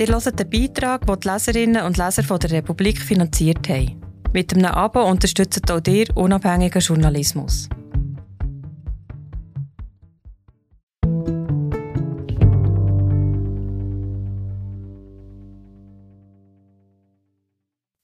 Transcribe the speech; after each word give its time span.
Ihr 0.00 0.06
hört 0.06 0.40
den 0.40 0.48
Beitrag, 0.48 1.04
den 1.04 1.20
die 1.20 1.28
Leserinnen 1.28 1.84
und 1.84 1.98
Leser 1.98 2.22
von 2.22 2.38
der 2.38 2.52
Republik 2.52 2.98
finanziert 2.98 3.68
haben. 3.68 4.00
Mit 4.32 4.54
einem 4.54 4.64
Abo 4.64 5.02
unterstützt 5.04 5.70
auch 5.70 5.82
ihr 5.86 6.06
unabhängigen 6.16 6.80
Journalismus. 6.80 7.68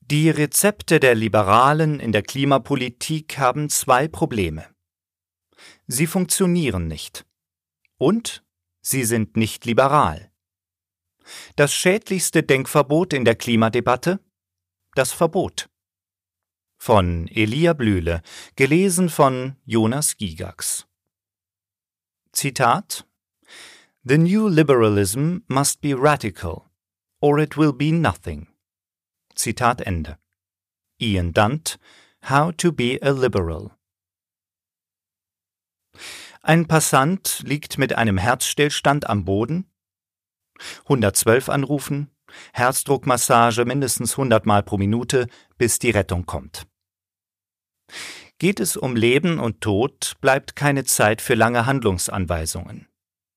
Die 0.03 0.29
Rezepte 0.29 1.01
der 1.01 1.15
Liberalen 1.15 1.99
in 1.99 2.13
der 2.13 2.23
Klimapolitik 2.23 3.39
haben 3.39 3.71
zwei 3.71 4.07
Probleme. 4.07 4.67
Sie 5.87 6.07
funktionieren 6.07 6.89
nicht. 6.89 7.25
Und 7.97 8.45
sie 8.83 9.05
sind 9.05 9.39
nicht 9.39 9.65
liberal. 9.65 10.31
Das 11.57 11.73
schädlichste 11.73 12.43
Denkverbot 12.43 13.13
in 13.13 13.25
der 13.25 13.35
Klimadebatte? 13.35 14.21
Das 14.95 15.13
Verbot. 15.13 15.69
Von 16.79 17.29
Elia 17.29 17.73
Blühle, 17.73 18.23
gelesen 18.55 19.09
von 19.09 19.57
Jonas 19.65 20.17
Gigax. 20.17 20.87
Zitat 22.33 23.07
The 24.05 24.19
new 24.19 24.47
liberalism 24.49 25.39
must 25.49 25.81
be 25.81 25.95
radical, 25.95 26.71
or 27.21 27.39
it 27.39 27.57
will 27.57 27.73
be 27.73 27.91
nothing. 27.91 28.47
Zitat 29.35 29.81
Ende. 29.81 30.19
Ian 31.01 31.33
Dunt, 31.33 31.79
How 32.29 32.53
to 32.53 32.73
be 32.73 32.99
a 33.03 33.11
Liberal. 33.11 33.71
Ein 36.43 36.67
Passant 36.67 37.43
liegt 37.45 37.79
mit 37.79 37.95
einem 37.97 38.19
Herzstillstand 38.19 39.09
am 39.09 39.25
Boden 39.25 39.69
112 40.85 41.49
anrufen, 41.49 42.11
Herzdruckmassage 42.53 43.65
mindestens 43.65 44.13
100 44.13 44.47
Mal 44.47 44.63
pro 44.63 44.79
Minute, 44.79 45.29
bis 45.59 45.79
die 45.79 45.91
Rettung 45.91 46.27
kommt. 46.27 46.67
Geht 48.39 48.61
es 48.61 48.77
um 48.77 48.97
Leben 48.97 49.39
und 49.39 49.61
Tod, 49.61 50.15
bleibt 50.21 50.57
keine 50.57 50.85
Zeit 50.85 51.23
für 51.23 51.35
lange 51.35 51.65
Handlungsanweisungen. 51.67 52.89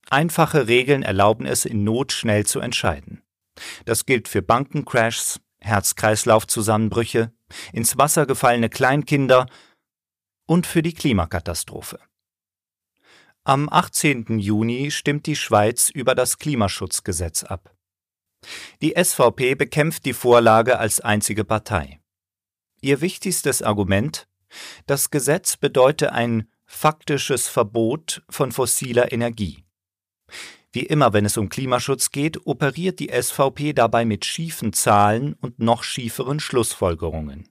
Einfache 0.09 0.67
Regeln 0.67 1.03
erlauben 1.03 1.45
es 1.45 1.65
in 1.65 1.83
Not 1.83 2.11
schnell 2.11 2.45
zu 2.45 2.59
entscheiden. 2.59 3.21
Das 3.85 4.05
gilt 4.05 4.27
für 4.27 4.41
Bankencrashs, 4.41 5.39
Herz-Kreislauf-Zusammenbrüche, 5.61 7.31
ins 7.73 7.97
Wasser 7.97 8.25
gefallene 8.25 8.69
Kleinkinder 8.69 9.47
und 10.47 10.65
für 10.65 10.81
die 10.81 10.93
Klimakatastrophe. 10.93 11.99
Am 13.49 13.67
18. 13.67 14.37
Juni 14.37 14.91
stimmt 14.91 15.25
die 15.25 15.35
Schweiz 15.35 15.89
über 15.89 16.13
das 16.13 16.37
Klimaschutzgesetz 16.37 17.43
ab. 17.43 17.73
Die 18.79 18.93
SVP 18.95 19.55
bekämpft 19.55 20.05
die 20.05 20.13
Vorlage 20.13 20.77
als 20.77 21.01
einzige 21.01 21.43
Partei. 21.43 21.99
Ihr 22.79 23.01
wichtigstes 23.01 23.63
Argument 23.63 24.27
Das 24.85 25.09
Gesetz 25.09 25.57
bedeute 25.57 26.13
ein 26.13 26.47
faktisches 26.67 27.47
Verbot 27.47 28.21
von 28.29 28.51
fossiler 28.51 29.11
Energie. 29.11 29.65
Wie 30.71 30.85
immer, 30.85 31.13
wenn 31.13 31.25
es 31.25 31.35
um 31.35 31.49
Klimaschutz 31.49 32.11
geht, 32.11 32.45
operiert 32.45 32.99
die 32.99 33.09
SVP 33.09 33.73
dabei 33.73 34.05
mit 34.05 34.25
schiefen 34.25 34.73
Zahlen 34.73 35.33
und 35.41 35.57
noch 35.57 35.81
schieferen 35.81 36.39
Schlussfolgerungen. 36.39 37.49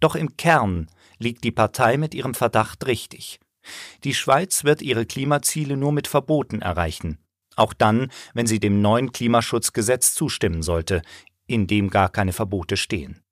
Doch 0.00 0.16
im 0.16 0.36
Kern 0.36 0.90
liegt 1.20 1.44
die 1.44 1.52
Partei 1.52 1.98
mit 1.98 2.16
ihrem 2.16 2.34
Verdacht 2.34 2.84
richtig. 2.88 3.38
Die 4.04 4.14
Schweiz 4.14 4.64
wird 4.64 4.82
ihre 4.82 5.06
Klimaziele 5.06 5.76
nur 5.76 5.92
mit 5.92 6.08
Verboten 6.08 6.62
erreichen, 6.62 7.18
auch 7.56 7.72
dann, 7.72 8.10
wenn 8.34 8.46
sie 8.46 8.60
dem 8.60 8.80
neuen 8.80 9.12
Klimaschutzgesetz 9.12 10.14
zustimmen 10.14 10.62
sollte, 10.62 11.02
in 11.46 11.66
dem 11.66 11.90
gar 11.90 12.08
keine 12.08 12.32
Verbote 12.32 12.76
stehen. 12.76 13.22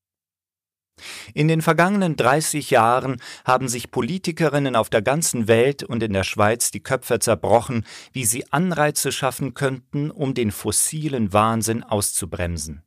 In 1.34 1.48
den 1.48 1.60
vergangenen 1.60 2.14
30 2.14 2.70
Jahren 2.70 3.20
haben 3.44 3.68
sich 3.68 3.90
Politikerinnen 3.90 4.76
auf 4.76 4.90
der 4.90 5.02
ganzen 5.02 5.48
Welt 5.48 5.82
und 5.82 6.02
in 6.04 6.12
der 6.12 6.22
Schweiz 6.22 6.70
die 6.70 6.82
Köpfe 6.82 7.18
zerbrochen, 7.18 7.84
wie 8.12 8.24
sie 8.24 8.50
Anreize 8.52 9.10
schaffen 9.10 9.54
könnten, 9.54 10.12
um 10.12 10.34
den 10.34 10.52
fossilen 10.52 11.32
Wahnsinn 11.32 11.82
auszubremsen. 11.82 12.83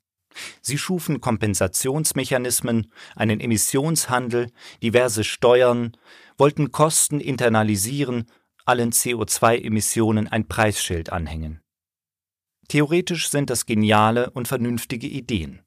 Sie 0.61 0.77
schufen 0.77 1.21
Kompensationsmechanismen, 1.21 2.91
einen 3.15 3.39
Emissionshandel, 3.39 4.51
diverse 4.81 5.23
Steuern, 5.23 5.95
wollten 6.37 6.71
Kosten 6.71 7.19
internalisieren, 7.19 8.25
allen 8.65 8.91
CO2-Emissionen 8.91 10.27
ein 10.27 10.47
Preisschild 10.47 11.11
anhängen. 11.11 11.61
Theoretisch 12.67 13.29
sind 13.29 13.49
das 13.49 13.65
geniale 13.65 14.29
und 14.31 14.47
vernünftige 14.47 15.07
Ideen. 15.07 15.61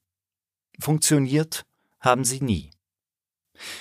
Funktioniert 0.78 1.64
haben 2.00 2.24
sie 2.24 2.42
nie. 2.42 2.70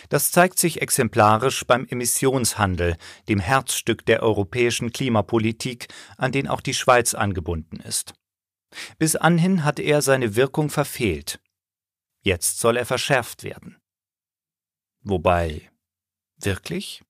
Das 0.10 0.32
zeigt 0.32 0.60
sich 0.60 0.82
exemplarisch 0.82 1.66
beim 1.66 1.86
Emissionshandel, 1.86 2.98
dem 3.28 3.40
Herzstück 3.40 4.06
der 4.06 4.24
europäischen 4.24 4.92
Klimapolitik, 4.92 5.88
an 6.18 6.32
den 6.32 6.48
auch 6.48 6.62
die 6.62 6.74
Schweiz 6.74 7.14
angebunden 7.14 7.78
ist. 7.78 8.14
Bis 8.97 9.16
anhin 9.16 9.63
hatte 9.63 9.81
er 9.81 10.02
seine 10.02 10.35
Wirkung 10.35 10.69
verfehlt. 10.69 11.40
Jetzt 12.22 12.59
soll 12.59 12.78
er 12.78 12.85
verschärft 12.85 13.44
werden. 13.44 13.78
Wobei 15.02 15.69
Wirklich? 16.41 17.03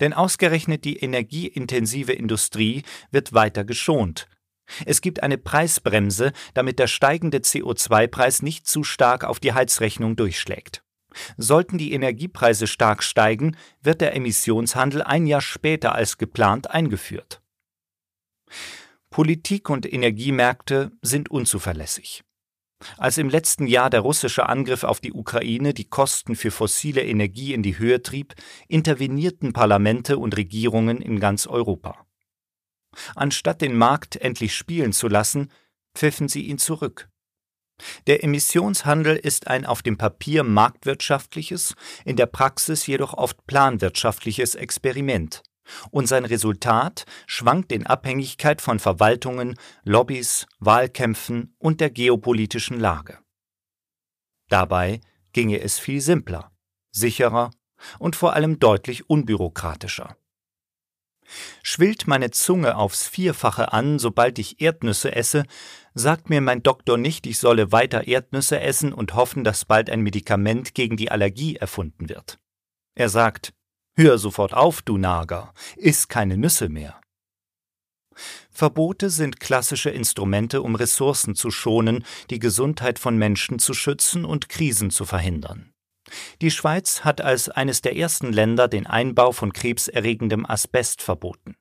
Denn 0.00 0.12
ausgerechnet 0.12 0.84
die 0.84 0.98
energieintensive 0.98 2.12
Industrie 2.12 2.82
wird 3.10 3.32
weiter 3.32 3.64
geschont. 3.64 4.28
Es 4.84 5.00
gibt 5.00 5.22
eine 5.22 5.38
Preisbremse, 5.38 6.32
damit 6.54 6.78
der 6.78 6.88
steigende 6.88 7.38
CO2-Preis 7.38 8.42
nicht 8.42 8.66
zu 8.66 8.84
stark 8.84 9.24
auf 9.24 9.40
die 9.40 9.52
Heizrechnung 9.52 10.16
durchschlägt. 10.16 10.82
Sollten 11.36 11.78
die 11.78 11.92
Energiepreise 11.92 12.66
stark 12.66 13.02
steigen, 13.02 13.56
wird 13.80 14.00
der 14.00 14.14
Emissionshandel 14.14 15.02
ein 15.02 15.26
Jahr 15.26 15.40
später 15.40 15.94
als 15.94 16.18
geplant 16.18 16.70
eingeführt. 16.70 17.40
Politik 19.10 19.70
und 19.70 19.90
Energiemärkte 19.90 20.92
sind 21.02 21.30
unzuverlässig. 21.30 22.24
Als 22.96 23.18
im 23.18 23.28
letzten 23.28 23.66
Jahr 23.66 23.90
der 23.90 24.00
russische 24.00 24.48
Angriff 24.48 24.84
auf 24.84 25.00
die 25.00 25.12
Ukraine 25.12 25.74
die 25.74 25.88
Kosten 25.88 26.36
für 26.36 26.50
fossile 26.50 27.02
Energie 27.02 27.52
in 27.52 27.62
die 27.62 27.78
Höhe 27.78 28.02
trieb, 28.02 28.34
intervenierten 28.68 29.52
Parlamente 29.52 30.18
und 30.18 30.36
Regierungen 30.36 31.02
in 31.02 31.18
ganz 31.18 31.46
Europa. 31.46 32.06
Anstatt 33.14 33.60
den 33.60 33.76
Markt 33.76 34.16
endlich 34.16 34.54
spielen 34.54 34.92
zu 34.92 35.08
lassen, 35.08 35.50
pfiffen 35.96 36.28
sie 36.28 36.42
ihn 36.42 36.58
zurück. 36.58 37.08
Der 38.06 38.24
Emissionshandel 38.24 39.16
ist 39.16 39.46
ein 39.46 39.64
auf 39.64 39.82
dem 39.82 39.98
Papier 39.98 40.42
marktwirtschaftliches, 40.42 41.74
in 42.04 42.16
der 42.16 42.26
Praxis 42.26 42.86
jedoch 42.86 43.14
oft 43.14 43.46
planwirtschaftliches 43.46 44.54
Experiment, 44.56 45.42
und 45.90 46.06
sein 46.06 46.24
Resultat 46.24 47.04
schwankt 47.26 47.72
in 47.72 47.86
Abhängigkeit 47.86 48.60
von 48.60 48.78
Verwaltungen, 48.78 49.56
Lobbys, 49.84 50.46
Wahlkämpfen 50.58 51.54
und 51.58 51.80
der 51.80 51.90
geopolitischen 51.90 52.78
Lage. 52.78 53.18
Dabei 54.48 55.00
ginge 55.32 55.60
es 55.60 55.78
viel 55.78 56.00
simpler, 56.00 56.52
sicherer 56.90 57.50
und 57.98 58.16
vor 58.16 58.32
allem 58.34 58.58
deutlich 58.58 59.08
unbürokratischer. 59.08 60.16
Schwillt 61.62 62.06
meine 62.06 62.30
Zunge 62.30 62.76
aufs 62.76 63.06
Vierfache 63.06 63.72
an, 63.72 63.98
sobald 63.98 64.38
ich 64.38 64.60
Erdnüsse 64.62 65.14
esse, 65.14 65.44
sagt 65.94 66.30
mir 66.30 66.40
mein 66.40 66.62
Doktor 66.62 66.96
nicht, 66.96 67.26
ich 67.26 67.38
solle 67.38 67.70
weiter 67.70 68.06
Erdnüsse 68.06 68.60
essen 68.60 68.92
und 68.94 69.14
hoffen, 69.14 69.44
dass 69.44 69.66
bald 69.66 69.90
ein 69.90 70.00
Medikament 70.00 70.74
gegen 70.74 70.96
die 70.96 71.10
Allergie 71.10 71.56
erfunden 71.56 72.08
wird. 72.08 72.38
Er 72.94 73.10
sagt, 73.10 73.52
Hör 74.00 74.16
sofort 74.16 74.54
auf, 74.54 74.80
du 74.80 74.96
Nager, 74.96 75.52
iss 75.76 76.06
keine 76.06 76.36
Nüsse 76.36 76.68
mehr. 76.68 77.00
Verbote 78.48 79.10
sind 79.10 79.40
klassische 79.40 79.90
Instrumente, 79.90 80.62
um 80.62 80.76
Ressourcen 80.76 81.34
zu 81.34 81.50
schonen, 81.50 82.04
die 82.30 82.38
Gesundheit 82.38 83.00
von 83.00 83.18
Menschen 83.18 83.58
zu 83.58 83.74
schützen 83.74 84.24
und 84.24 84.48
Krisen 84.48 84.92
zu 84.92 85.04
verhindern. 85.04 85.72
Die 86.40 86.52
Schweiz 86.52 87.00
hat 87.00 87.20
als 87.20 87.48
eines 87.48 87.80
der 87.80 87.96
ersten 87.96 88.32
Länder 88.32 88.68
den 88.68 88.86
Einbau 88.86 89.32
von 89.32 89.52
krebserregendem 89.52 90.46
Asbest 90.46 91.02
verboten. 91.02 91.56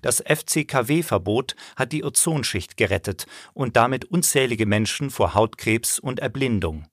Das 0.00 0.22
FCKW-Verbot 0.26 1.56
hat 1.76 1.92
die 1.92 2.04
Ozonschicht 2.04 2.78
gerettet 2.78 3.26
und 3.52 3.76
damit 3.76 4.06
unzählige 4.06 4.64
Menschen 4.64 5.10
vor 5.10 5.34
Hautkrebs 5.34 5.98
und 5.98 6.20
Erblindung. 6.20 6.86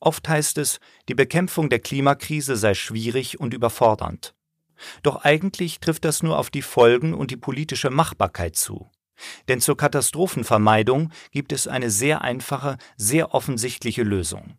Oft 0.00 0.28
heißt 0.28 0.58
es, 0.58 0.80
die 1.08 1.14
Bekämpfung 1.14 1.68
der 1.68 1.80
Klimakrise 1.80 2.56
sei 2.56 2.74
schwierig 2.74 3.40
und 3.40 3.54
überfordernd. 3.54 4.34
Doch 5.02 5.24
eigentlich 5.24 5.80
trifft 5.80 6.04
das 6.04 6.22
nur 6.22 6.38
auf 6.38 6.50
die 6.50 6.62
Folgen 6.62 7.14
und 7.14 7.30
die 7.30 7.36
politische 7.36 7.90
Machbarkeit 7.90 8.56
zu. 8.56 8.90
Denn 9.48 9.60
zur 9.60 9.76
Katastrophenvermeidung 9.76 11.12
gibt 11.32 11.52
es 11.52 11.66
eine 11.66 11.90
sehr 11.90 12.22
einfache, 12.22 12.78
sehr 12.96 13.34
offensichtliche 13.34 14.04
Lösung. 14.04 14.58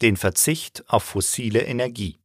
Den 0.00 0.16
Verzicht 0.16 0.84
auf 0.88 1.02
fossile 1.02 1.62
Energie. 1.62 2.20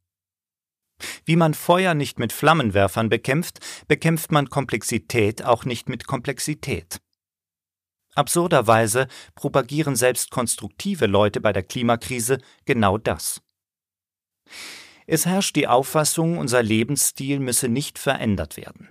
Wie 1.24 1.36
man 1.36 1.52
Feuer 1.54 1.94
nicht 1.94 2.18
mit 2.18 2.32
Flammenwerfern 2.32 3.08
bekämpft, 3.08 3.58
bekämpft 3.86 4.32
man 4.32 4.48
Komplexität 4.48 5.44
auch 5.44 5.64
nicht 5.64 5.88
mit 5.88 6.06
Komplexität. 6.06 7.00
Absurderweise 8.16 9.08
propagieren 9.34 9.94
selbst 9.94 10.30
konstruktive 10.30 11.06
Leute 11.06 11.40
bei 11.40 11.52
der 11.52 11.62
Klimakrise 11.62 12.38
genau 12.64 12.98
das. 12.98 13.42
Es 15.06 15.26
herrscht 15.26 15.54
die 15.54 15.68
Auffassung, 15.68 16.38
unser 16.38 16.62
Lebensstil 16.62 17.38
müsse 17.38 17.68
nicht 17.68 17.98
verändert 17.98 18.56
werden. 18.56 18.88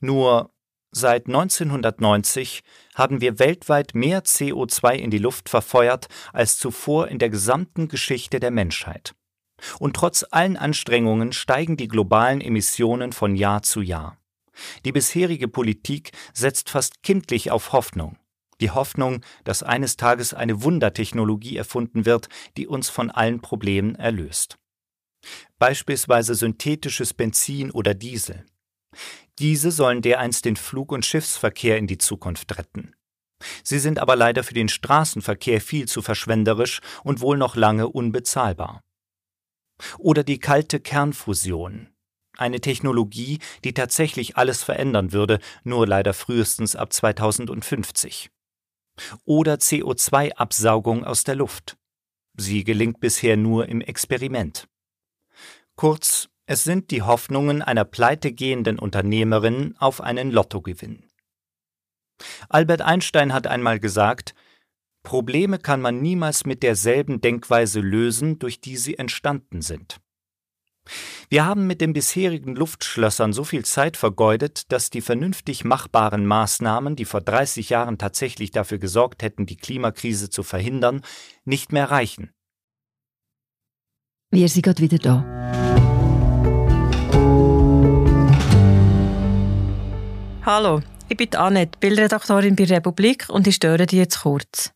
Nur 0.00 0.52
seit 0.90 1.26
1990 1.26 2.62
haben 2.94 3.20
wir 3.20 3.38
weltweit 3.38 3.94
mehr 3.94 4.22
CO2 4.22 4.94
in 4.94 5.10
die 5.10 5.18
Luft 5.18 5.48
verfeuert 5.48 6.08
als 6.32 6.58
zuvor 6.58 7.08
in 7.08 7.18
der 7.18 7.30
gesamten 7.30 7.88
Geschichte 7.88 8.40
der 8.40 8.50
Menschheit. 8.50 9.14
Und 9.80 9.96
trotz 9.96 10.24
allen 10.30 10.56
Anstrengungen 10.56 11.32
steigen 11.32 11.76
die 11.76 11.88
globalen 11.88 12.40
Emissionen 12.40 13.12
von 13.12 13.34
Jahr 13.34 13.62
zu 13.62 13.80
Jahr. 13.80 14.17
Die 14.84 14.92
bisherige 14.92 15.48
Politik 15.48 16.12
setzt 16.32 16.70
fast 16.70 17.02
kindlich 17.02 17.50
auf 17.50 17.72
Hoffnung. 17.72 18.18
Die 18.60 18.70
Hoffnung, 18.70 19.22
dass 19.44 19.62
eines 19.62 19.96
Tages 19.96 20.34
eine 20.34 20.62
Wundertechnologie 20.62 21.56
erfunden 21.56 22.06
wird, 22.06 22.28
die 22.56 22.66
uns 22.66 22.88
von 22.88 23.10
allen 23.10 23.40
Problemen 23.40 23.94
erlöst. 23.94 24.58
Beispielsweise 25.58 26.34
synthetisches 26.34 27.14
Benzin 27.14 27.70
oder 27.70 27.94
Diesel. 27.94 28.46
Diese 29.38 29.70
sollen 29.70 30.02
dereinst 30.02 30.44
den 30.44 30.56
Flug- 30.56 30.92
und 30.92 31.06
Schiffsverkehr 31.06 31.78
in 31.78 31.86
die 31.86 31.98
Zukunft 31.98 32.58
retten. 32.58 32.94
Sie 33.62 33.78
sind 33.78 34.00
aber 34.00 34.16
leider 34.16 34.42
für 34.42 34.54
den 34.54 34.68
Straßenverkehr 34.68 35.60
viel 35.60 35.86
zu 35.86 36.02
verschwenderisch 36.02 36.80
und 37.04 37.20
wohl 37.20 37.38
noch 37.38 37.54
lange 37.54 37.88
unbezahlbar. 37.88 38.82
Oder 39.98 40.24
die 40.24 40.40
kalte 40.40 40.80
Kernfusion, 40.80 41.88
eine 42.38 42.60
Technologie, 42.60 43.38
die 43.64 43.74
tatsächlich 43.74 44.36
alles 44.36 44.62
verändern 44.62 45.12
würde, 45.12 45.38
nur 45.64 45.86
leider 45.86 46.14
frühestens 46.14 46.76
ab 46.76 46.92
2050. 46.92 48.30
Oder 49.24 49.54
CO2-Absaugung 49.54 51.04
aus 51.04 51.24
der 51.24 51.36
Luft. 51.36 51.76
Sie 52.36 52.64
gelingt 52.64 53.00
bisher 53.00 53.36
nur 53.36 53.68
im 53.68 53.80
Experiment. 53.80 54.68
Kurz, 55.76 56.28
es 56.46 56.64
sind 56.64 56.90
die 56.90 57.02
Hoffnungen 57.02 57.62
einer 57.62 57.84
pleitegehenden 57.84 58.78
Unternehmerin 58.78 59.76
auf 59.78 60.00
einen 60.00 60.30
Lottogewinn. 60.30 61.04
Albert 62.48 62.82
Einstein 62.82 63.32
hat 63.32 63.46
einmal 63.46 63.78
gesagt, 63.78 64.34
Probleme 65.02 65.58
kann 65.58 65.80
man 65.80 66.00
niemals 66.00 66.44
mit 66.46 66.62
derselben 66.62 67.20
Denkweise 67.20 67.80
lösen, 67.80 68.38
durch 68.38 68.60
die 68.60 68.76
sie 68.76 68.98
entstanden 68.98 69.62
sind. 69.62 70.00
Wir 71.28 71.44
haben 71.44 71.66
mit 71.66 71.80
den 71.80 71.92
bisherigen 71.92 72.54
Luftschlössern 72.54 73.32
so 73.32 73.44
viel 73.44 73.64
Zeit 73.64 73.96
vergeudet, 73.96 74.72
dass 74.72 74.90
die 74.90 75.00
vernünftig 75.00 75.64
machbaren 75.64 76.26
Maßnahmen, 76.26 76.96
die 76.96 77.04
vor 77.04 77.20
30 77.20 77.70
Jahren 77.70 77.98
tatsächlich 77.98 78.50
dafür 78.50 78.78
gesorgt 78.78 79.22
hätten, 79.22 79.46
die 79.46 79.56
Klimakrise 79.56 80.30
zu 80.30 80.42
verhindern, 80.42 81.02
nicht 81.44 81.72
mehr 81.72 81.90
reichen. 81.90 82.30
Wir 84.30 84.48
sind 84.48 84.62
gerade 84.62 84.82
wieder 84.82 84.98
da. 84.98 85.24
Hallo, 90.44 90.80
ich 91.08 91.16
bin 91.16 91.34
Annette, 91.34 91.78
Bildredaktorin 91.78 92.56
bei 92.56 92.64
Republik 92.64 93.28
und 93.28 93.46
ich 93.46 93.56
störe 93.56 93.86
dich 93.86 93.98
jetzt 93.98 94.22
kurz. 94.22 94.72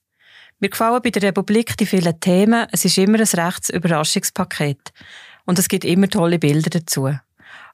Mir 0.61 0.69
gefallen 0.69 1.01
bei 1.03 1.11
der 1.11 1.23
Republik 1.23 1.77
die 1.77 1.87
vielen 1.87 2.21
Themen, 2.21 2.67
es 2.73 2.85
ist 2.85 2.97
immer 2.97 3.19
ein 3.19 3.25
rechtes 3.25 3.71
Überraschungspaket 3.71 4.93
und 5.45 5.59
es 5.59 5.69
gibt 5.69 5.85
immer 5.85 6.09
tolle 6.09 6.39
Bilder 6.39 6.71
dazu. 6.71 7.11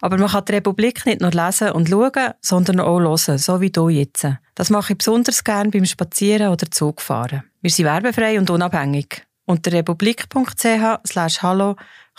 Aber 0.00 0.16
man 0.16 0.28
kann 0.28 0.44
die 0.44 0.52
Republik 0.52 1.06
nicht 1.06 1.20
nur 1.20 1.32
lesen 1.32 1.72
und 1.72 1.88
schauen, 1.88 2.32
sondern 2.40 2.80
auch 2.80 3.00
hören, 3.00 3.38
so 3.38 3.60
wie 3.60 3.70
du 3.70 3.88
jetzt. 3.88 4.26
Das 4.54 4.70
mache 4.70 4.92
ich 4.92 4.98
besonders 4.98 5.42
gern 5.42 5.70
beim 5.70 5.84
Spazieren 5.84 6.48
oder 6.48 6.70
Zugfahren. 6.70 7.42
Wir 7.60 7.70
sind 7.70 7.86
werbefrei 7.86 8.38
und 8.38 8.50
unabhängig. 8.50 9.24
Unter 9.44 9.72
republik.ch 9.72 11.42
hallo 11.42 11.76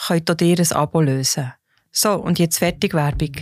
könnt 0.07 0.41
ihr 0.41 0.59
ein 0.59 0.71
Abo 0.71 1.01
lösen. 1.01 1.53
So, 1.91 2.13
und 2.13 2.39
jetzt 2.39 2.59
fertig 2.59 2.93
Werbung. 2.93 3.35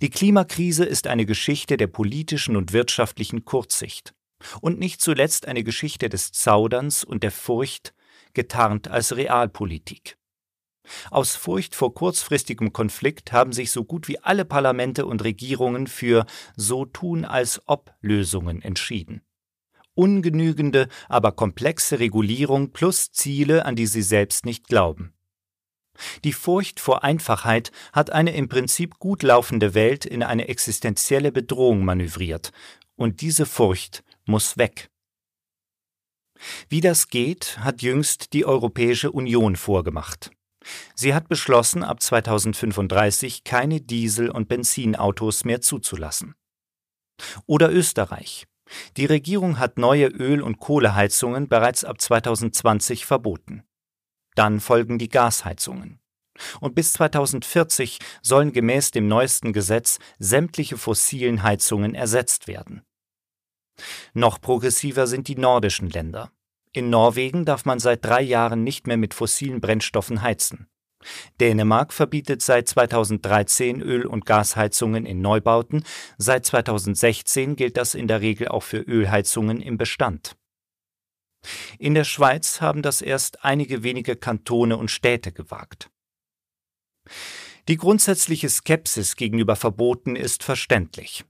Die 0.00 0.10
Klimakrise 0.10 0.84
ist 0.84 1.06
eine 1.08 1.26
Geschichte 1.26 1.76
der 1.76 1.88
politischen 1.88 2.56
und 2.56 2.72
wirtschaftlichen 2.72 3.44
Kurzsicht 3.44 4.14
und 4.60 4.78
nicht 4.78 5.00
zuletzt 5.00 5.46
eine 5.46 5.64
Geschichte 5.64 6.08
des 6.08 6.32
Zauderns 6.32 7.04
und 7.04 7.22
der 7.22 7.32
Furcht, 7.32 7.94
getarnt 8.34 8.88
als 8.88 9.16
Realpolitik. 9.16 10.16
Aus 11.10 11.36
Furcht 11.36 11.74
vor 11.74 11.94
kurzfristigem 11.94 12.72
Konflikt 12.72 13.32
haben 13.32 13.52
sich 13.52 13.70
so 13.70 13.84
gut 13.84 14.08
wie 14.08 14.18
alle 14.20 14.44
Parlamente 14.44 15.06
und 15.06 15.22
Regierungen 15.24 15.86
für 15.86 16.24
so 16.56 16.84
tun 16.84 17.24
als 17.24 17.60
ob 17.66 17.94
Lösungen 18.00 18.62
entschieden. 18.62 19.22
Ungenügende, 19.94 20.88
aber 21.08 21.32
komplexe 21.32 21.98
Regulierung 21.98 22.70
plus 22.72 23.10
Ziele, 23.10 23.66
an 23.66 23.74
die 23.74 23.86
sie 23.86 24.02
selbst 24.02 24.46
nicht 24.46 24.68
glauben. 24.68 25.12
Die 26.22 26.32
Furcht 26.32 26.78
vor 26.78 27.02
Einfachheit 27.02 27.72
hat 27.92 28.10
eine 28.10 28.34
im 28.36 28.48
Prinzip 28.48 29.00
gut 29.00 29.24
laufende 29.24 29.74
Welt 29.74 30.04
in 30.04 30.22
eine 30.22 30.46
existenzielle 30.46 31.32
Bedrohung 31.32 31.84
manövriert, 31.84 32.52
und 32.94 33.20
diese 33.20 33.46
Furcht 33.46 34.04
muss 34.28 34.58
weg. 34.58 34.90
Wie 36.68 36.80
das 36.80 37.08
geht, 37.08 37.58
hat 37.58 37.82
jüngst 37.82 38.32
die 38.32 38.44
Europäische 38.44 39.10
Union 39.10 39.56
vorgemacht. 39.56 40.30
Sie 40.94 41.14
hat 41.14 41.28
beschlossen, 41.28 41.82
ab 41.82 42.02
2035 42.02 43.44
keine 43.44 43.80
Diesel- 43.80 44.30
und 44.30 44.48
Benzinautos 44.48 45.44
mehr 45.44 45.60
zuzulassen. 45.60 46.34
Oder 47.46 47.72
Österreich. 47.72 48.46
Die 48.96 49.06
Regierung 49.06 49.58
hat 49.58 49.78
neue 49.78 50.08
Öl- 50.08 50.42
und 50.42 50.58
Kohleheizungen 50.58 51.48
bereits 51.48 51.84
ab 51.84 52.00
2020 52.00 53.06
verboten. 53.06 53.64
Dann 54.34 54.60
folgen 54.60 54.98
die 54.98 55.08
Gasheizungen. 55.08 56.00
Und 56.60 56.74
bis 56.74 56.92
2040 56.92 57.98
sollen 58.22 58.52
gemäß 58.52 58.92
dem 58.92 59.08
neuesten 59.08 59.52
Gesetz 59.52 59.98
sämtliche 60.18 60.76
fossilen 60.76 61.42
Heizungen 61.42 61.94
ersetzt 61.94 62.46
werden. 62.46 62.82
Noch 64.14 64.40
progressiver 64.40 65.06
sind 65.06 65.28
die 65.28 65.36
nordischen 65.36 65.90
Länder. 65.90 66.32
In 66.72 66.90
Norwegen 66.90 67.44
darf 67.44 67.64
man 67.64 67.78
seit 67.78 68.04
drei 68.04 68.22
Jahren 68.22 68.62
nicht 68.62 68.86
mehr 68.86 68.96
mit 68.96 69.14
fossilen 69.14 69.60
Brennstoffen 69.60 70.22
heizen. 70.22 70.68
Dänemark 71.40 71.92
verbietet 71.92 72.42
seit 72.42 72.68
2013 72.68 73.80
Öl- 73.80 74.06
und 74.06 74.26
Gasheizungen 74.26 75.06
in 75.06 75.20
Neubauten, 75.20 75.84
seit 76.18 76.44
2016 76.44 77.56
gilt 77.56 77.76
das 77.76 77.94
in 77.94 78.08
der 78.08 78.20
Regel 78.20 78.48
auch 78.48 78.62
für 78.62 78.78
Ölheizungen 78.78 79.60
im 79.60 79.78
Bestand. 79.78 80.36
In 81.78 81.94
der 81.94 82.04
Schweiz 82.04 82.60
haben 82.60 82.82
das 82.82 83.00
erst 83.00 83.44
einige 83.44 83.84
wenige 83.84 84.16
Kantone 84.16 84.76
und 84.76 84.90
Städte 84.90 85.32
gewagt. 85.32 85.88
Die 87.68 87.76
grundsätzliche 87.76 88.48
Skepsis 88.48 89.14
gegenüber 89.14 89.54
Verboten 89.54 90.16
ist 90.16 90.42
verständlich. 90.42 91.24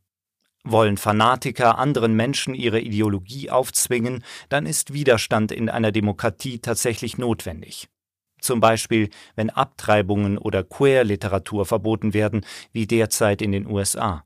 Wollen 0.70 0.98
Fanatiker 0.98 1.78
anderen 1.78 2.14
Menschen 2.14 2.54
ihre 2.54 2.78
Ideologie 2.78 3.48
aufzwingen, 3.48 4.22
dann 4.50 4.66
ist 4.66 4.92
Widerstand 4.92 5.50
in 5.50 5.70
einer 5.70 5.92
Demokratie 5.92 6.58
tatsächlich 6.58 7.16
notwendig. 7.16 7.88
Zum 8.42 8.60
Beispiel, 8.60 9.08
wenn 9.34 9.48
Abtreibungen 9.48 10.36
oder 10.36 10.62
Queer-Literatur 10.62 11.64
verboten 11.64 12.12
werden, 12.12 12.44
wie 12.72 12.86
derzeit 12.86 13.40
in 13.40 13.52
den 13.52 13.66
USA. 13.66 14.24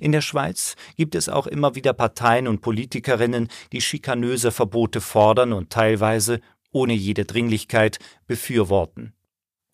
In 0.00 0.12
der 0.12 0.22
Schweiz 0.22 0.76
gibt 0.96 1.14
es 1.14 1.28
auch 1.28 1.46
immer 1.46 1.74
wieder 1.74 1.92
Parteien 1.92 2.48
und 2.48 2.62
Politikerinnen, 2.62 3.48
die 3.72 3.82
schikanöse 3.82 4.50
Verbote 4.50 5.02
fordern 5.02 5.52
und 5.52 5.68
teilweise, 5.68 6.40
ohne 6.72 6.94
jede 6.94 7.26
Dringlichkeit, 7.26 7.98
befürworten 8.26 9.12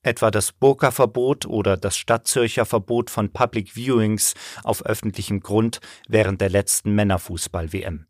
etwa 0.04 0.30
das 0.30 0.52
Burka-Verbot 0.52 1.46
oder 1.46 1.76
das 1.76 1.96
Stadtzürcher 1.96 2.66
Verbot 2.66 3.10
von 3.10 3.32
Public 3.32 3.74
Viewings 3.74 4.34
auf 4.62 4.84
öffentlichem 4.84 5.40
Grund 5.40 5.80
während 6.08 6.40
der 6.40 6.50
letzten 6.50 6.94
Männerfußball-WM. 6.94 8.06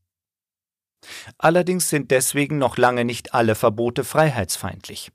Allerdings 1.38 1.90
sind 1.90 2.10
deswegen 2.10 2.58
noch 2.58 2.76
lange 2.76 3.04
nicht 3.04 3.34
alle 3.34 3.54
Verbote 3.54 4.04
freiheitsfeindlich. 4.04 5.10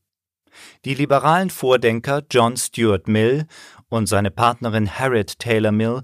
Die 0.86 0.93
liberalen 0.93 1.50
Vordenker 1.50 2.24
John 2.29 2.57
Stuart 2.57 3.07
Mill 3.07 3.45
und 3.89 4.07
seine 4.07 4.31
Partnerin 4.31 4.89
Harriet 5.00 5.39
Taylor 5.39 5.71
Mill 5.71 6.01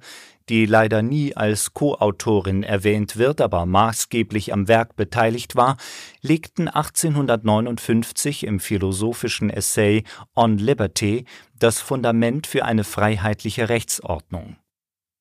die 0.49 0.65
leider 0.65 1.01
nie 1.01 1.35
als 1.35 1.73
Co-Autorin 1.73 2.63
erwähnt 2.63 3.17
wird, 3.17 3.41
aber 3.41 3.65
maßgeblich 3.65 4.53
am 4.53 4.67
Werk 4.67 4.95
beteiligt 4.95 5.55
war, 5.55 5.77
legten 6.21 6.67
1859 6.67 8.45
im 8.45 8.59
philosophischen 8.59 9.49
Essay 9.49 10.03
On 10.35 10.57
Liberty 10.57 11.25
das 11.57 11.81
Fundament 11.81 12.47
für 12.47 12.65
eine 12.65 12.83
freiheitliche 12.83 13.69
Rechtsordnung. 13.69 14.57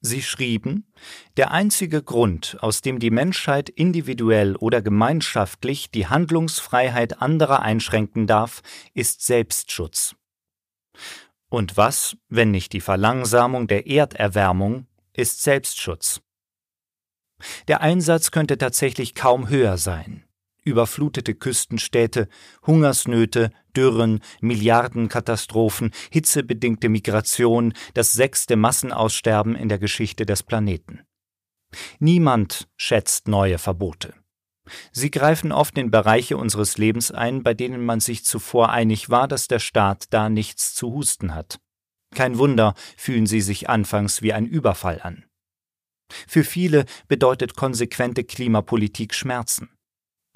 Sie 0.07 0.21
schrieben, 0.21 0.87
der 1.39 1.51
einzige 1.51 2.03
Grund, 2.03 2.59
aus 2.61 2.83
dem 2.83 2.99
die 2.99 3.11
Menschheit 3.11 3.71
individuell 3.71 4.55
oder 4.55 4.83
gemeinschaftlich 4.83 5.91
die 5.91 6.07
Handlungsfreiheit 6.07 7.23
anderer 7.23 7.63
einschränken 7.63 8.27
darf, 8.27 8.61
ist 8.93 9.25
Selbstschutz. 9.25 10.15
Und 11.49 11.79
was, 11.79 12.19
wenn 12.29 12.51
nicht 12.51 12.75
die 12.75 12.83
Verlangsamung 12.83 13.67
der 13.67 13.87
Erderwärmung, 13.87 14.87
ist 15.15 15.43
Selbstschutz? 15.43 16.21
Der 17.69 17.81
Einsatz 17.81 18.31
könnte 18.31 18.59
tatsächlich 18.59 19.15
kaum 19.15 19.49
höher 19.49 19.79
sein. 19.79 20.25
Überflutete 20.65 21.35
Küstenstädte, 21.35 22.29
Hungersnöte, 22.67 23.51
Dürren, 23.77 24.21
Milliardenkatastrophen, 24.41 25.91
hitzebedingte 26.11 26.89
Migration, 26.89 27.75
das 27.93 28.13
sechste 28.13 28.57
Massenaussterben 28.57 29.57
in 29.57 29.69
der 29.69 29.79
Geschichte 29.79 30.25
des 30.25 30.43
Planeten. 30.43 31.01
Niemand 31.99 32.69
schätzt 32.77 33.29
neue 33.29 33.59
Verbote. 33.59 34.15
Sie 34.93 35.11
greifen 35.11 35.53
oft 35.53 35.77
in 35.77 35.91
Bereiche 35.91 36.39
unseres 36.39 36.79
Lebens 36.79 37.11
ein, 37.11 37.43
bei 37.43 37.53
denen 37.53 37.85
man 37.85 38.01
sich 38.01 38.25
zuvor 38.25 38.71
einig 38.71 39.11
war, 39.11 39.29
dass 39.29 39.49
der 39.49 39.59
Staat 39.59 40.07
da 40.11 40.31
nichts 40.31 40.75
zu 40.75 40.93
husten 40.93 41.35
hat. 41.35 41.61
Kein 42.15 42.39
Wunder, 42.39 42.75
fühlen 42.97 43.27
sie 43.27 43.41
sich 43.41 43.69
anfangs 43.69 44.23
wie 44.23 44.33
ein 44.33 44.47
Überfall 44.47 45.01
an. 45.03 45.25
Für 46.27 46.45
viele 46.45 46.85
bedeutet 47.09 47.57
konsequente 47.57 48.25
Klimapolitik 48.25 49.15
Schmerzen. 49.15 49.71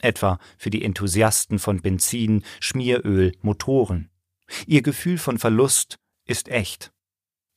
Etwa 0.00 0.38
für 0.56 0.70
die 0.70 0.84
Enthusiasten 0.84 1.58
von 1.58 1.80
Benzin, 1.80 2.44
Schmieröl, 2.60 3.32
Motoren. 3.40 4.10
Ihr 4.66 4.82
Gefühl 4.82 5.18
von 5.18 5.38
Verlust 5.38 5.96
ist 6.24 6.48
echt. 6.48 6.92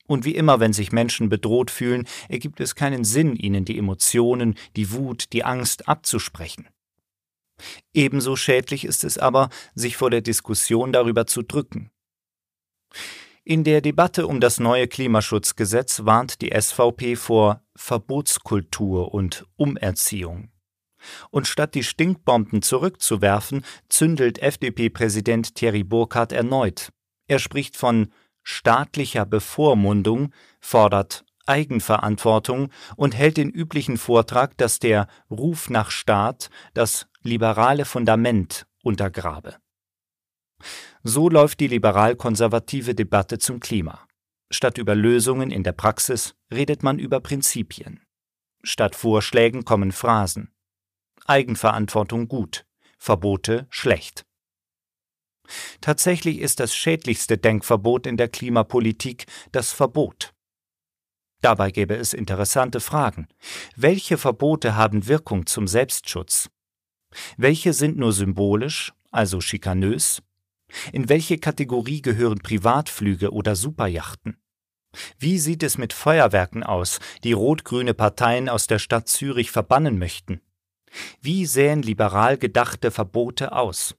Und 0.06 0.24
wie 0.24 0.34
immer, 0.34 0.60
wenn 0.60 0.72
sich 0.72 0.92
Menschen 0.92 1.28
bedroht 1.28 1.70
fühlen, 1.70 2.06
ergibt 2.28 2.60
es 2.60 2.74
keinen 2.74 3.04
Sinn, 3.04 3.36
ihnen 3.36 3.64
die 3.64 3.78
Emotionen, 3.78 4.56
die 4.76 4.92
Wut, 4.92 5.32
die 5.32 5.44
Angst 5.44 5.88
abzusprechen. 5.88 6.68
Ebenso 7.94 8.34
schädlich 8.34 8.84
ist 8.84 9.04
es 9.04 9.18
aber, 9.18 9.48
sich 9.74 9.96
vor 9.96 10.10
der 10.10 10.20
Diskussion 10.20 10.92
darüber 10.92 11.26
zu 11.26 11.42
drücken. 11.42 11.90
In 13.44 13.64
der 13.64 13.80
Debatte 13.80 14.28
um 14.28 14.40
das 14.40 14.60
neue 14.60 14.86
Klimaschutzgesetz 14.86 16.04
warnt 16.04 16.42
die 16.42 16.52
SVP 16.56 17.16
vor 17.16 17.60
Verbotskultur 17.74 19.12
und 19.12 19.46
Umerziehung. 19.56 20.52
Und 21.30 21.48
statt 21.48 21.74
die 21.74 21.82
Stinkbomben 21.82 22.62
zurückzuwerfen, 22.62 23.64
zündelt 23.88 24.38
FDP-Präsident 24.38 25.56
Thierry 25.56 25.82
Burkhardt 25.82 26.30
erneut. 26.30 26.92
Er 27.26 27.40
spricht 27.40 27.76
von 27.76 28.12
staatlicher 28.44 29.26
Bevormundung, 29.26 30.32
fordert 30.60 31.24
Eigenverantwortung 31.44 32.70
und 32.94 33.16
hält 33.16 33.38
den 33.38 33.50
üblichen 33.50 33.96
Vortrag, 33.96 34.56
dass 34.56 34.78
der 34.78 35.08
Ruf 35.28 35.68
nach 35.68 35.90
Staat 35.90 36.48
das 36.74 37.08
liberale 37.24 37.86
Fundament 37.86 38.68
untergrabe. 38.84 39.56
So 41.02 41.28
läuft 41.28 41.60
die 41.60 41.68
liberal-konservative 41.68 42.94
Debatte 42.94 43.38
zum 43.38 43.60
Klima. 43.60 44.06
Statt 44.50 44.78
über 44.78 44.94
Lösungen 44.94 45.50
in 45.50 45.62
der 45.62 45.72
Praxis 45.72 46.34
redet 46.52 46.82
man 46.82 46.98
über 46.98 47.20
Prinzipien. 47.20 48.04
Statt 48.62 48.94
Vorschlägen 48.94 49.64
kommen 49.64 49.92
Phrasen. 49.92 50.52
Eigenverantwortung 51.26 52.28
gut, 52.28 52.66
Verbote 52.98 53.66
schlecht. 53.70 54.24
Tatsächlich 55.80 56.38
ist 56.38 56.60
das 56.60 56.74
schädlichste 56.74 57.38
Denkverbot 57.38 58.06
in 58.06 58.16
der 58.16 58.28
Klimapolitik 58.28 59.26
das 59.50 59.72
Verbot. 59.72 60.32
Dabei 61.40 61.72
gäbe 61.72 61.96
es 61.96 62.12
interessante 62.12 62.80
Fragen. 62.80 63.26
Welche 63.74 64.16
Verbote 64.16 64.76
haben 64.76 65.08
Wirkung 65.08 65.46
zum 65.46 65.66
Selbstschutz? 65.66 66.48
Welche 67.36 67.72
sind 67.72 67.98
nur 67.98 68.12
symbolisch, 68.12 68.92
also 69.10 69.40
schikanös? 69.40 70.22
In 70.92 71.08
welche 71.08 71.38
Kategorie 71.38 72.02
gehören 72.02 72.38
Privatflüge 72.38 73.32
oder 73.32 73.56
Superjachten? 73.56 74.38
Wie 75.18 75.38
sieht 75.38 75.62
es 75.62 75.78
mit 75.78 75.92
Feuerwerken 75.92 76.62
aus, 76.62 77.00
die 77.24 77.32
rot-grüne 77.32 77.94
Parteien 77.94 78.48
aus 78.48 78.66
der 78.66 78.78
Stadt 78.78 79.08
Zürich 79.08 79.50
verbannen 79.50 79.98
möchten? 79.98 80.40
Wie 81.20 81.46
sähen 81.46 81.82
liberal 81.82 82.36
gedachte 82.36 82.90
Verbote 82.90 83.52
aus? 83.52 83.96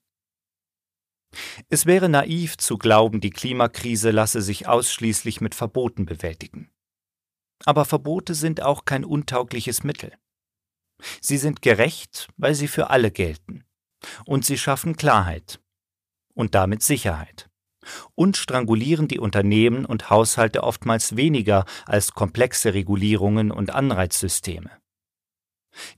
Es 1.70 1.88
wäre 1.88 2.10
naiv 2.10 2.58
zu 2.58 2.78
glauben, 2.78 3.22
die 3.22 3.32
Klimakrise 3.32 4.12
lasse 4.12 4.42
sich 4.44 4.68
ausschließlich 4.68 5.42
mit 5.42 5.56
Verboten 5.56 6.06
bewältigen. 6.06 6.70
Aber 7.66 7.86
Verbote 7.86 8.36
sind 8.36 8.62
auch 8.62 8.86
kein 8.86 9.04
untaugliches 9.04 9.84
Mittel. 9.84 10.14
Sie 11.22 11.38
sind 11.38 11.62
gerecht, 11.62 12.28
weil 12.38 12.54
sie 12.54 12.68
für 12.68 12.92
alle 12.92 13.10
gelten. 13.10 13.64
Und 14.26 14.46
sie 14.46 14.58
schaffen 14.58 14.96
Klarheit. 14.96 15.63
Und 16.34 16.56
damit 16.56 16.82
Sicherheit. 16.84 17.50
Und 18.16 18.38
strangulieren 18.38 19.08
die 19.08 19.20
Unternehmen 19.20 19.86
und 19.86 20.10
Haushalte 20.10 20.64
oftmals 20.64 21.16
weniger 21.16 21.66
als 21.86 22.14
komplexe 22.14 22.74
Regulierungen 22.74 23.52
und 23.52 23.72
Anreizsysteme. 23.72 24.72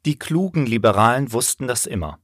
Die 0.05 0.17
klugen 0.17 0.65
Liberalen 0.65 1.31
wussten 1.31 1.67
das 1.67 1.85
immer. 1.85 2.19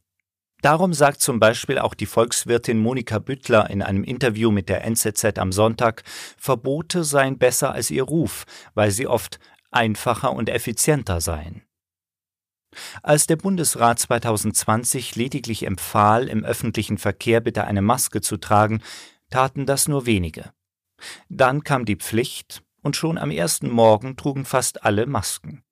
Darum 0.62 0.94
sagt 0.94 1.22
zum 1.22 1.40
Beispiel 1.40 1.80
auch 1.80 1.96
die 1.96 2.06
Volkswirtin 2.06 2.80
Monika 2.80 3.18
Büttler 3.18 3.70
in 3.70 3.82
einem 3.82 4.04
Interview 4.04 4.52
mit 4.52 4.70
der 4.70 4.84
NZZ 4.86 5.40
am 5.40 5.52
Sonntag, 5.52 6.04
Verbote 6.38 7.04
seien 7.04 7.40
besser 7.40 7.72
als 7.72 7.90
ihr 7.90 8.04
Ruf, 8.04 8.46
weil 8.76 8.92
sie 8.92 9.08
oft 9.08 9.40
einfacher 9.72 10.32
und 10.34 10.50
effizienter 10.50 11.20
seien. 11.20 11.64
Als 13.04 13.28
der 13.28 13.36
Bundesrat 13.36 14.00
2020 14.00 15.16
lediglich 15.16 15.66
empfahl, 15.66 16.28
im 16.28 16.44
öffentlichen 16.44 16.98
Verkehr 16.98 17.42
bitte 17.42 17.66
eine 17.66 17.82
Maske 17.82 18.22
zu 18.22 18.38
tragen, 18.38 18.82
taten 19.30 19.66
das 19.66 19.88
nur 19.88 20.06
wenige. 20.06 20.52
Dann 21.30 21.64
kam 21.64 21.86
die 21.86 21.96
Pflicht, 21.96 22.64
und 22.82 22.96
schon 22.96 23.18
am 23.18 23.32
ersten 23.32 23.70
Morgen 23.70 24.16
trugen 24.16 24.46
fast 24.46 24.84
alle 24.84 25.06
Masken. 25.06 25.64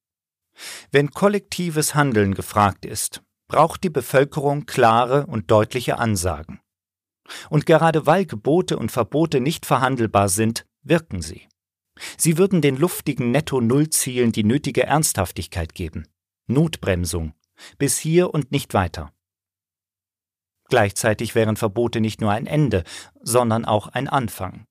Wenn 0.92 1.12
kollektives 1.12 1.96
Handeln 1.96 2.34
gefragt 2.36 2.86
ist, 2.86 3.24
braucht 3.48 3.84
die 3.84 3.90
Bevölkerung 3.90 4.66
klare 4.66 5.26
und 5.26 5.50
deutliche 5.50 5.98
Ansagen. 5.98 6.60
Und 7.50 7.66
gerade 7.66 8.06
weil 8.06 8.26
Gebote 8.26 8.78
und 8.78 8.92
Verbote 8.92 9.40
nicht 9.40 9.66
verhandelbar 9.66 10.30
sind, 10.30 10.66
wirken 10.84 11.22
sie. 11.22 11.48
Sie 12.18 12.38
würden 12.38 12.62
den 12.62 12.78
luftigen 12.78 13.32
Netto-Null-Zielen 13.32 14.32
die 14.32 14.44
nötige 14.44 14.84
Ernsthaftigkeit 14.84 15.74
geben. 15.74 16.08
Notbremsung. 16.50 17.34
Bis 17.78 17.98
hier 17.98 18.34
und 18.34 18.52
nicht 18.52 18.74
weiter. 18.74 19.14
Gleichzeitig 20.70 21.36
wären 21.36 21.56
Verbote 21.56 22.00
nicht 22.00 22.22
nur 22.22 22.32
ein 22.32 22.46
Ende, 22.46 22.84
sondern 23.22 23.66
auch 23.66 23.88
ein 23.88 24.08
Anfang. 24.08 24.66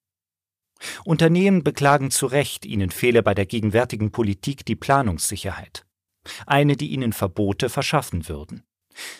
Unternehmen 1.05 1.65
beklagen 1.65 2.11
zu 2.11 2.27
Recht, 2.27 2.65
ihnen 2.65 2.91
fehle 2.91 3.23
bei 3.23 3.35
der 3.35 3.47
gegenwärtigen 3.47 4.13
Politik 4.13 4.65
die 4.65 4.77
Planungssicherheit. 4.77 5.85
Eine, 6.47 6.77
die 6.77 6.89
ihnen 6.89 7.13
Verbote 7.13 7.69
verschaffen 7.69 8.29
würden. 8.29 8.65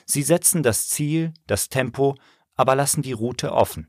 Sie 0.07 0.23
setzen 0.23 0.63
das 0.63 0.89
Ziel, 0.89 1.35
das 1.47 1.69
Tempo, 1.69 2.15
aber 2.55 2.75
lassen 2.75 3.03
die 3.03 3.13
Route 3.13 3.53
offen. 3.53 3.89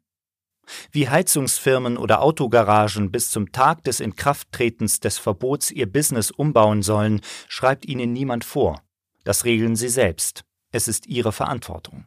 Wie 0.92 1.10
Heizungsfirmen 1.10 1.98
oder 1.98 2.22
Autogaragen 2.22 3.12
bis 3.12 3.32
zum 3.32 3.52
Tag 3.52 3.84
des 3.84 4.00
Inkrafttretens 4.00 5.00
des 5.00 5.18
Verbots 5.18 5.72
ihr 5.72 5.92
Business 5.92 6.32
umbauen 6.32 6.82
sollen, 6.82 7.22
schreibt 7.48 7.86
ihnen 7.86 8.14
niemand 8.14 8.46
vor. 8.46 8.84
Das 9.24 9.46
regeln 9.46 9.76
sie 9.76 9.90
selbst. 9.90 10.44
Es 10.72 10.88
ist 10.88 11.08
ihre 11.08 11.32
Verantwortung. 11.32 12.06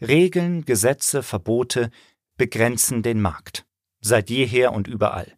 Regeln, 0.00 0.64
Gesetze, 0.64 1.22
Verbote 1.22 1.90
begrenzen 2.36 3.02
den 3.02 3.20
Markt. 3.20 3.64
Seit 4.00 4.30
jeher 4.30 4.72
und 4.72 4.88
überall. 4.88 5.36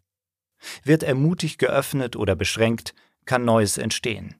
Wird 0.82 1.02
er 1.02 1.14
mutig 1.14 1.58
geöffnet 1.58 2.16
oder 2.16 2.34
beschränkt, 2.34 2.94
kann 3.24 3.44
Neues 3.44 3.78
entstehen. 3.78 4.36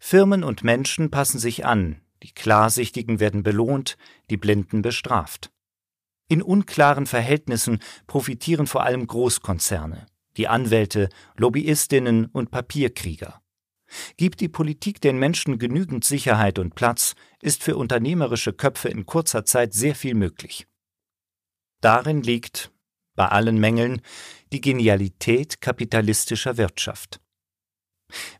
Firmen 0.00 0.44
und 0.44 0.62
Menschen 0.62 1.10
passen 1.10 1.38
sich 1.38 1.64
an, 1.64 2.00
die 2.22 2.32
Klarsichtigen 2.32 3.20
werden 3.20 3.42
belohnt, 3.42 3.96
die 4.30 4.36
Blinden 4.36 4.82
bestraft. 4.82 5.50
In 6.28 6.42
unklaren 6.42 7.06
Verhältnissen 7.06 7.78
profitieren 8.06 8.66
vor 8.66 8.82
allem 8.82 9.06
Großkonzerne, 9.06 10.06
die 10.36 10.48
Anwälte, 10.48 11.08
Lobbyistinnen 11.36 12.26
und 12.26 12.50
Papierkrieger. 12.50 13.40
Gibt 14.16 14.40
die 14.40 14.48
Politik 14.48 15.00
den 15.00 15.18
Menschen 15.18 15.58
genügend 15.58 16.04
Sicherheit 16.04 16.58
und 16.58 16.74
Platz, 16.74 17.14
ist 17.40 17.62
für 17.62 17.76
unternehmerische 17.76 18.52
Köpfe 18.52 18.88
in 18.88 19.06
kurzer 19.06 19.44
Zeit 19.44 19.72
sehr 19.72 19.94
viel 19.94 20.14
möglich. 20.14 20.66
Darin 21.80 22.22
liegt, 22.22 22.72
bei 23.14 23.28
allen 23.28 23.58
Mängeln, 23.58 24.02
die 24.52 24.60
Genialität 24.60 25.60
kapitalistischer 25.60 26.56
Wirtschaft. 26.56 27.20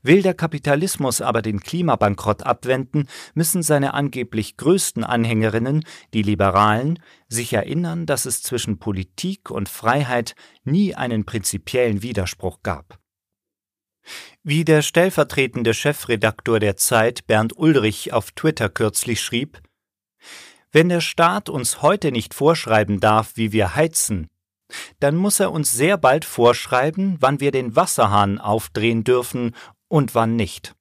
Will 0.02 0.22
der 0.22 0.34
Kapitalismus 0.34 1.20
aber 1.20 1.42
den 1.42 1.60
Klimabankrott 1.60 2.44
abwenden, 2.44 3.08
müssen 3.34 3.62
seine 3.62 3.94
angeblich 3.94 4.56
größten 4.56 5.02
Anhängerinnen, 5.04 5.84
die 6.14 6.22
Liberalen, 6.22 7.00
sich 7.28 7.52
erinnern, 7.52 8.06
dass 8.06 8.26
es 8.26 8.42
zwischen 8.42 8.78
Politik 8.78 9.50
und 9.50 9.68
Freiheit 9.68 10.36
nie 10.64 10.94
einen 10.94 11.24
prinzipiellen 11.24 12.02
Widerspruch 12.02 12.62
gab. 12.62 13.00
Wie 14.44 14.64
der 14.64 14.82
stellvertretende 14.82 15.74
Chefredaktor 15.74 16.60
der 16.60 16.76
Zeit 16.76 17.26
Bernd 17.26 17.58
Ulrich 17.58 18.12
auf 18.12 18.30
Twitter 18.30 18.68
kürzlich 18.68 19.20
schrieb, 19.20 19.60
wenn 20.70 20.88
der 20.88 21.00
Staat 21.00 21.48
uns 21.48 21.82
heute 21.82 22.12
nicht 22.12 22.34
vorschreiben 22.34 23.00
darf, 23.00 23.32
wie 23.36 23.50
wir 23.50 23.74
heizen, 23.74 24.28
dann 25.00 25.16
muss 25.16 25.40
er 25.40 25.52
uns 25.52 25.72
sehr 25.72 25.96
bald 25.96 26.24
vorschreiben, 26.24 27.16
wann 27.20 27.40
wir 27.40 27.50
den 27.50 27.76
Wasserhahn 27.76 28.38
aufdrehen 28.38 29.04
dürfen 29.04 29.54
und 29.88 30.14
wann 30.14 30.36
nicht. 30.36 30.74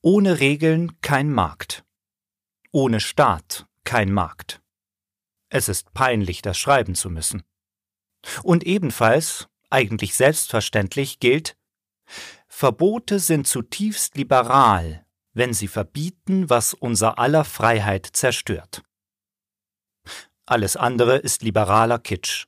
Ohne 0.00 0.40
Regeln 0.40 1.00
kein 1.00 1.32
Markt. 1.32 1.84
Ohne 2.72 3.00
Staat 3.00 3.66
kein 3.84 4.12
Markt. 4.12 4.60
Es 5.48 5.68
ist 5.68 5.92
peinlich, 5.94 6.42
das 6.42 6.58
schreiben 6.58 6.94
zu 6.94 7.10
müssen. 7.10 7.42
Und 8.42 8.64
ebenfalls, 8.64 9.48
eigentlich 9.70 10.14
selbstverständlich, 10.14 11.20
gilt, 11.20 11.56
Verbote 12.48 13.18
sind 13.18 13.46
zutiefst 13.46 14.16
liberal, 14.16 15.06
wenn 15.32 15.52
sie 15.52 15.68
verbieten, 15.68 16.48
was 16.48 16.74
unser 16.74 17.18
aller 17.18 17.44
Freiheit 17.44 18.06
zerstört. 18.06 18.82
Alles 20.48 20.76
andere 20.76 21.16
ist 21.16 21.42
liberaler 21.42 21.98
Kitsch. 21.98 22.46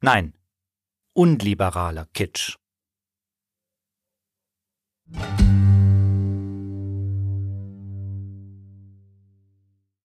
Nein, 0.00 0.34
unliberaler 1.14 2.06
Kitsch. 2.14 2.58